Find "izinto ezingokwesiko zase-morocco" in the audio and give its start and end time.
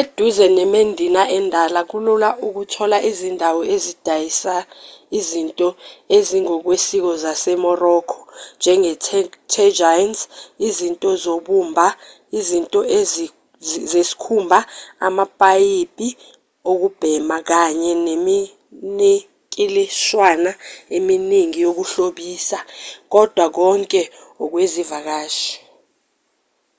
5.18-8.18